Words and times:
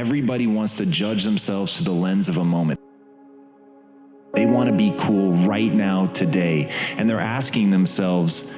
everybody 0.00 0.46
wants 0.46 0.76
to 0.76 0.86
judge 0.86 1.24
themselves 1.24 1.76
through 1.76 1.84
the 1.84 2.00
lens 2.00 2.30
of 2.30 2.38
a 2.38 2.44
moment. 2.44 2.80
They 4.32 4.46
want 4.46 4.70
to 4.70 4.74
be 4.74 4.94
cool 4.98 5.32
right 5.46 5.72
now, 5.72 6.06
today. 6.06 6.72
And 6.96 7.08
they're 7.08 7.20
asking 7.20 7.70
themselves, 7.70 8.50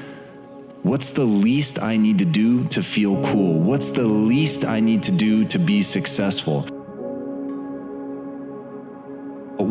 What's 0.85 1.11
the 1.11 1.25
least 1.25 1.83
I 1.83 1.97
need 1.97 2.19
to 2.19 2.25
do 2.25 2.65
to 2.69 2.83
feel 2.83 3.21
cool? 3.25 3.59
What's 3.59 3.91
the 3.91 4.05
least 4.05 4.65
I 4.65 4.79
need 4.79 5.03
to 5.05 5.13
do 5.13 5.45
to 5.47 5.59
be 5.59 5.83
successful? 5.83 6.82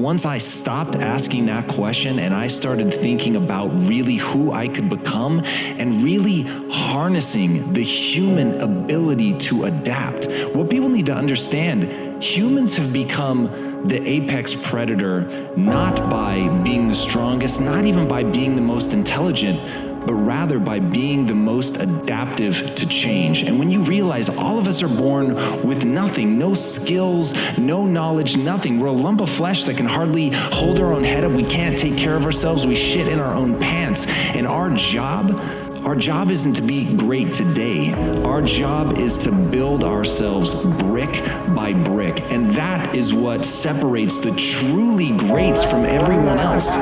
Once 0.02 0.26
I 0.26 0.40
stopped 0.40 0.96
asking 0.96 1.46
that 1.46 1.68
question 1.68 2.18
and 2.18 2.34
I 2.34 2.48
started 2.48 2.92
thinking 2.92 3.36
about 3.36 3.68
really 3.68 4.16
who 4.16 4.52
I 4.52 4.68
could 4.68 4.90
become 4.90 5.42
and 5.46 6.04
really 6.04 6.42
harnessing 6.72 7.72
the 7.74 7.84
human 7.84 8.60
ability 8.62 9.36
to 9.36 9.66
adapt, 9.66 10.26
what 10.56 10.72
people 10.72 10.90
need 10.90 11.06
to 11.06 11.14
understand 11.14 12.24
humans 12.24 12.76
have 12.78 12.92
become 12.92 13.88
the 13.88 14.02
apex 14.10 14.56
predator 14.56 15.48
not 15.56 16.10
by 16.10 16.48
being 16.64 16.88
the 16.88 16.96
strongest, 16.96 17.62
not 17.62 17.86
even 17.86 18.08
by 18.08 18.24
being 18.24 18.56
the 18.56 18.62
most 18.62 18.94
intelligent 18.94 19.91
but 20.06 20.14
rather 20.14 20.60
by 20.60 20.80
being 20.80 21.26
the 21.26 21.36
most 21.36 21.78
adaptive 21.78 22.76
to 22.76 22.88
change. 22.88 23.44
And 23.44 23.60
when 23.60 23.70
you 23.70 23.84
realize 23.84 24.30
all 24.30 24.58
of 24.58 24.68
us 24.68 24.82
are 24.82 24.88
born 24.88 25.36
with 25.66 25.86
nothing, 25.86 26.38
no 26.38 26.54
skills, 26.54 27.34
no 27.58 27.86
knowledge, 27.86 28.38
nothing, 28.38 28.80
we're 28.80 28.88
a 28.88 28.92
lump 28.92 29.22
of 29.22 29.30
flesh 29.30 29.66
that 29.66 29.78
can 29.78 29.86
hardly 29.86 30.30
hold 30.30 30.80
our 30.80 30.94
own 30.94 31.04
head 31.04 31.24
up. 31.24 31.32
We 31.32 31.44
can't 31.44 31.78
take 31.78 31.98
care 31.98 32.16
of 32.16 32.26
ourselves. 32.26 32.66
We 32.66 32.76
shit 32.76 33.08
in 33.08 33.20
our 33.20 33.34
own 33.34 33.60
pants. 33.60 34.08
And 34.08 34.48
our 34.48 34.70
job, 34.72 35.40
our 35.86 35.96
job 35.96 36.32
isn't 36.32 36.54
to 36.56 36.62
be 36.62 36.96
great 36.96 37.34
today. 37.34 37.94
Our 38.24 38.42
job 38.42 38.98
is 38.98 39.18
to 39.20 39.32
build 39.32 39.84
ourselves 39.84 40.56
brick 40.56 41.24
by 41.56 41.74
brick. 41.74 42.32
And 42.32 42.52
that 42.56 42.96
is 42.96 43.14
what 43.14 43.46
separates 43.46 44.20
the 44.20 44.32
truly 44.32 45.12
greats 45.18 45.64
from 45.64 45.86
everyone 45.86 46.40
else 46.40 46.76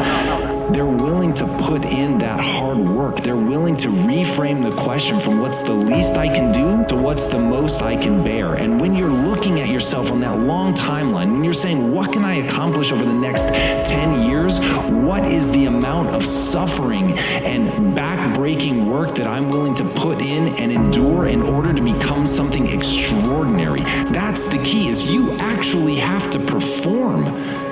they're 0.74 0.86
willing 0.86 1.34
to 1.34 1.46
put 1.64 1.86
in 1.86 2.18
that 2.20 2.40
hard 2.40 2.78
work. 2.78 3.22
They're 3.22 3.36
willing 3.36 3.76
to 3.78 3.90
reframe 3.90 4.62
the 4.62 4.76
question 4.76 5.20
from 5.20 5.40
what's 5.40 5.62
the 5.62 5.74
least 5.74 6.16
I 6.16 6.28
can 6.28 6.52
do 6.52 6.86
to 6.88 7.02
what's 7.02 7.28
the 7.28 7.40
most 7.40 7.82
I 7.82 7.96
can 7.96 8.24
bear. 8.24 8.56
And 8.56 8.80
when 8.80 8.96
you're 8.96 9.12
looking 9.12 9.60
at 9.60 9.70
yourself 9.70 10.12
on 10.12 10.20
that 10.22 10.40
long 10.40 10.74
timeline, 10.74 11.32
when 11.32 11.44
you're 11.44 11.54
saying, 11.54 11.92
what 11.92 12.14
can 12.14 12.24
I 12.24 12.36
accomplish 12.36 12.92
over 12.92 13.04
the 13.04 13.14
next 13.14 13.48
10 13.50 14.30
years? 14.30 14.60
What 14.90 15.26
is 15.26 15.50
the 15.52 15.66
amount 15.66 16.10
of 16.10 16.24
suffering 16.26 17.18
and 17.18 17.96
back-breaking 17.96 18.90
work 18.90 19.16
that 19.16 19.28
I'm 19.28 19.50
willing 19.50 19.76
to 19.76 19.86
put 19.86 20.22
in 20.22 20.50
and 20.56 20.72
endure 20.72 21.28
in 21.28 21.42
order 21.42 21.74
to 21.74 21.82
become 21.82 22.28
something 22.28 22.68
extraordinary? 22.70 23.82
That's 24.12 24.48
the 24.48 24.60
key 24.60 24.90
is 24.90 25.12
you 25.12 25.34
actually 25.40 25.96
have 25.98 26.30
to 26.32 26.40
perform. 26.40 27.69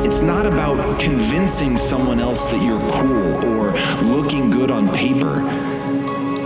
It's 0.00 0.22
not 0.22 0.46
about 0.46 1.00
convincing 1.00 1.76
someone 1.76 2.20
else 2.20 2.50
that 2.50 2.62
you're 2.62 2.80
cool 2.92 3.44
or 3.46 3.72
looking 4.02 4.50
good 4.50 4.70
on 4.70 4.88
paper. 4.94 5.42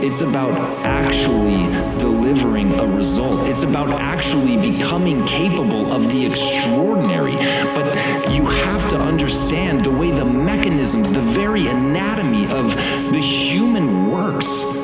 It's 0.02 0.20
about 0.20 0.56
actually 0.84 1.66
delivering 1.98 2.78
a 2.78 2.86
result. 2.86 3.48
It's 3.48 3.62
about 3.62 4.00
actually 4.00 4.56
becoming 4.56 5.24
capable 5.26 5.92
of 5.92 6.06
the 6.12 6.26
extraordinary. 6.26 7.36
But 7.74 7.86
you 8.30 8.44
have 8.46 8.90
to 8.90 8.96
understand 8.96 9.84
the 9.84 9.90
way 9.90 10.10
the 10.10 10.24
mechanisms, 10.24 11.10
the 11.10 11.22
very 11.22 11.66
anatomy 11.66 12.44
of 12.44 12.74
the 13.12 13.20
human 13.20 14.10
works. 14.10 14.75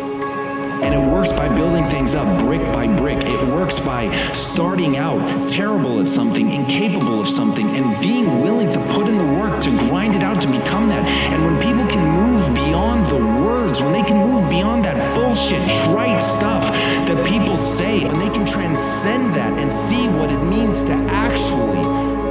Works 1.22 1.38
by 1.38 1.54
building 1.54 1.86
things 1.86 2.16
up 2.16 2.26
brick 2.44 2.62
by 2.72 2.88
brick. 2.96 3.18
It 3.18 3.46
works 3.46 3.78
by 3.78 4.10
starting 4.32 4.96
out 4.96 5.48
terrible 5.48 6.00
at 6.00 6.08
something, 6.08 6.50
incapable 6.50 7.20
of 7.20 7.28
something, 7.28 7.76
and 7.76 7.96
being 8.00 8.40
willing 8.40 8.68
to 8.70 8.80
put 8.92 9.06
in 9.06 9.18
the 9.18 9.38
work 9.38 9.60
to 9.60 9.70
grind 9.86 10.16
it 10.16 10.24
out 10.24 10.40
to 10.40 10.48
become 10.48 10.88
that. 10.88 11.06
And 11.30 11.44
when 11.44 11.62
people 11.62 11.86
can 11.88 12.04
move 12.10 12.52
beyond 12.56 13.06
the 13.06 13.18
words, 13.18 13.80
when 13.80 13.92
they 13.92 14.02
can 14.02 14.16
move 14.16 14.50
beyond 14.50 14.84
that 14.84 14.98
bullshit, 15.14 15.62
trite 15.84 16.20
stuff 16.20 16.64
that 17.06 17.24
people 17.24 17.56
say, 17.56 18.04
when 18.04 18.18
they 18.18 18.30
can 18.30 18.44
transcend 18.44 19.32
that 19.36 19.56
and 19.60 19.72
see 19.72 20.08
what 20.08 20.28
it 20.28 20.42
means 20.42 20.82
to 20.82 20.92
actually 20.92 21.84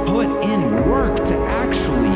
put 0.04 0.28
in 0.44 0.86
work, 0.86 1.16
to 1.24 1.34
actually 1.48 2.12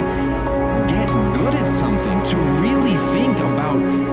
get 0.92 1.08
good 1.32 1.54
at 1.54 1.66
something, 1.66 2.22
to 2.24 2.36
really 2.60 2.96
think 3.16 3.38
about. 3.38 4.05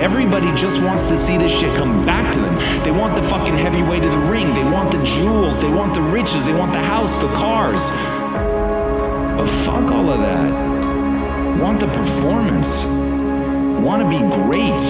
Everybody 0.00 0.46
just 0.54 0.80
wants 0.80 1.08
to 1.08 1.16
see 1.16 1.36
this 1.36 1.50
shit 1.50 1.74
come 1.76 2.06
back 2.06 2.32
to 2.32 2.40
them. 2.40 2.54
They 2.84 2.92
want 2.92 3.16
the 3.16 3.22
fucking 3.24 3.54
heavyweight 3.54 4.04
of 4.04 4.12
the 4.12 4.18
ring. 4.18 4.54
They 4.54 4.62
want 4.62 4.92
the 4.92 5.02
jewels. 5.02 5.58
They 5.58 5.68
want 5.68 5.92
the 5.92 6.00
riches. 6.00 6.44
They 6.44 6.54
want 6.54 6.72
the 6.72 6.78
house, 6.78 7.16
the 7.16 7.26
cars. 7.34 7.90
But 9.36 9.46
fuck 9.46 9.90
all 9.90 10.08
of 10.10 10.20
that. 10.20 11.58
Want 11.60 11.80
the 11.80 11.88
performance. 11.88 12.84
Want 13.82 14.00
to 14.02 14.08
be 14.08 14.18
great. 14.36 14.80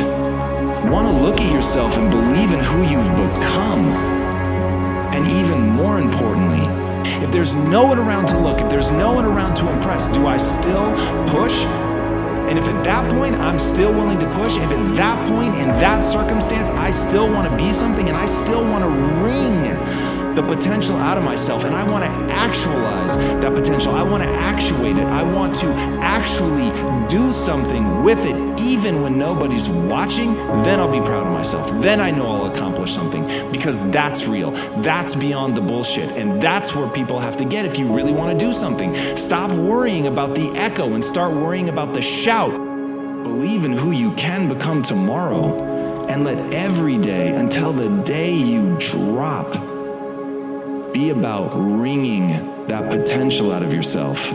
Want 0.91 1.09
to 1.09 1.23
look 1.23 1.41
at 1.41 1.53
yourself 1.55 1.97
and 1.97 2.11
believe 2.11 2.53
in 2.53 2.61
who 2.61 2.83
you've 2.83 3.11
become. 3.17 3.89
And 5.15 5.27
even 5.27 5.71
more 5.71 5.99
importantly, 5.99 6.67
if 7.25 7.33
there's 7.33 7.55
no 7.55 7.83
one 7.83 7.99
around 7.99 8.27
to 8.27 8.39
look, 8.39 8.61
if 8.61 8.69
there's 8.69 8.93
no 8.93 9.15
one 9.15 9.25
around 9.25 9.55
to 9.57 9.73
impress, 9.73 10.07
do 10.09 10.27
I 10.27 10.37
still 10.37 10.93
push? 11.29 11.88
And 12.49 12.59
if 12.59 12.65
at 12.65 12.83
that 12.85 13.11
point 13.13 13.35
I'm 13.35 13.59
still 13.59 13.93
willing 13.93 14.19
to 14.21 14.27
push, 14.33 14.57
if 14.57 14.71
at 14.71 14.97
that 14.97 15.29
point 15.29 15.55
in 15.57 15.69
that 15.85 16.01
circumstance 16.01 16.71
I 16.71 16.91
still 16.91 17.29
want 17.31 17.47
to 17.51 17.57
be 17.57 17.73
something 17.75 18.09
and 18.09 18.17
I 18.17 18.25
still 18.25 18.65
want 18.65 18.83
to 18.85 18.91
wring 19.23 19.77
the 20.39 20.55
potential 20.55 20.95
out 20.99 21.19
of 21.19 21.25
myself 21.25 21.65
and 21.65 21.75
I 21.75 21.83
want 21.91 22.05
to 22.05 22.33
actualize 22.33 23.17
that 23.17 23.53
potential. 23.57 23.93
I 23.93 24.05
want 24.05 24.23
to 24.23 24.29
actuate 24.29 24.97
it. 24.97 25.09
I 25.09 25.25
want 25.25 25.53
to 25.57 25.67
actually 26.01 26.71
do 27.09 27.33
something 27.33 28.05
with 28.05 28.25
it, 28.25 28.61
even 28.61 29.03
when 29.03 29.19
nobody's 29.19 29.69
watching. 29.69 30.37
Then 30.63 30.79
I'll 30.79 30.93
be 30.93 31.01
proud 31.01 31.27
of 31.27 31.33
myself. 31.33 31.69
Then 31.83 32.01
I 32.01 32.13
know 32.13 32.31
I'll 32.31 32.53
accomplish 32.53 32.95
something 32.95 33.25
because 33.51 33.91
that's 33.91 34.27
real. 34.27 34.53
That's 34.81 35.17
beyond 35.17 35.57
the 35.57 35.61
bullshit. 35.61 36.17
And 36.17 36.41
that's 36.41 36.73
where 36.73 36.89
people 36.89 37.19
have 37.19 37.37
to 37.39 37.45
get 37.45 37.65
if 37.65 37.77
you 37.77 37.93
really 37.93 38.13
want 38.13 38.39
to 38.39 38.47
do 38.47 38.53
something. 38.53 38.95
Stop 39.17 39.51
worrying 39.51 40.07
about 40.07 40.37
the 40.37 40.53
echo 40.57 40.95
and 40.95 41.05
start 41.05 41.33
worrying 41.33 41.69
about 41.69 41.95
the 41.95 42.03
shout. 42.03 42.53
Believe 43.25 43.65
in 43.65 43.73
who 43.73 43.91
you 43.91 44.13
can 44.13 44.49
become 44.49 44.85
tomorrow 44.85 46.07
and 46.07 46.23
let 46.23 46.55
every 46.55 46.97
day 46.97 47.35
until 47.35 47.73
the 47.73 47.89
day 48.05 48.33
you 48.33 48.77
drop 48.79 49.78
be 50.99 51.11
about 51.11 51.53
wringing 51.55 52.27
that 52.67 52.91
potential 52.91 53.53
out 53.53 53.63
of 53.63 53.73
yourself. 53.73 54.33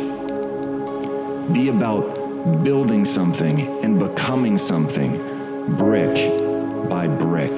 Be 1.51 1.67
about 1.67 2.63
building 2.63 3.03
something 3.03 3.83
and 3.83 3.99
becoming 3.99 4.57
something 4.57 5.11
brick 5.75 6.15
by 6.89 7.05
brick. 7.05 7.57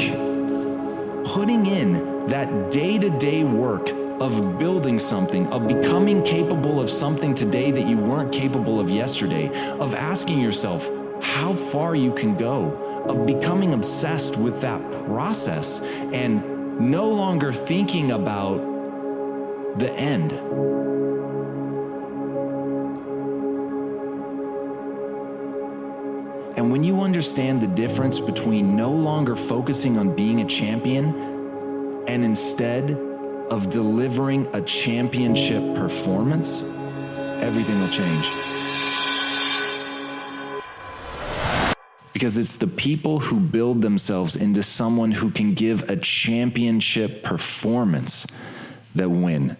Putting 1.24 1.68
in 1.68 2.26
that 2.30 2.72
day 2.72 2.98
to 2.98 3.12
day 3.20 3.44
work 3.44 3.92
of 4.20 4.58
building 4.58 4.98
something, 4.98 5.46
of 5.54 5.68
becoming 5.68 6.24
capable 6.24 6.82
of 6.82 6.90
something 6.90 7.36
today 7.36 7.70
that 7.70 7.88
you 7.88 7.98
weren't 7.98 8.34
capable 8.34 8.80
of 8.80 8.90
yesterday, 8.90 9.50
of 9.78 9.94
asking 9.94 10.42
yourself 10.42 10.90
how 11.22 11.54
far 11.54 11.96
you 11.96 12.12
can 12.12 12.36
go, 12.36 12.72
of 13.08 13.28
becoming 13.28 13.76
obsessed 13.76 14.36
with 14.36 14.62
that 14.62 14.82
process 15.06 15.80
and 16.12 16.80
no 16.80 17.08
longer 17.08 17.54
thinking 17.54 18.10
about 18.12 18.75
the 19.78 19.92
end. 19.92 20.32
And 26.58 26.72
when 26.72 26.84
you 26.84 27.02
understand 27.02 27.62
the 27.62 27.68
difference 27.68 28.20
between 28.20 28.78
no 28.78 28.90
longer 28.90 29.36
focusing 29.36 29.98
on 29.98 30.16
being 30.16 30.40
a 30.40 30.46
champion 30.46 32.06
and 32.08 32.24
instead 32.24 32.92
of 33.52 33.70
delivering 33.70 34.48
a 34.56 34.62
championship 34.62 35.76
performance, 35.76 36.64
everything 37.42 37.80
will 37.82 37.90
change. 37.90 38.26
Because 42.14 42.38
it's 42.38 42.56
the 42.56 42.68
people 42.68 43.20
who 43.20 43.42
build 43.42 43.82
themselves 43.82 44.38
into 44.38 44.64
someone 44.64 45.12
who 45.12 45.30
can 45.32 45.54
give 45.54 45.90
a 45.90 45.98
championship 45.98 47.22
performance 47.22 48.26
that 48.96 49.10
win. 49.10 49.58